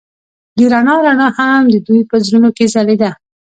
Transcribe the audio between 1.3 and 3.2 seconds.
هم د دوی په زړونو کې ځلېده.